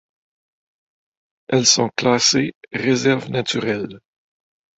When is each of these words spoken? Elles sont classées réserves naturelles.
Elles 1.47 1.67
sont 1.67 1.91
classées 1.95 2.55
réserves 2.73 3.29
naturelles. 3.29 3.99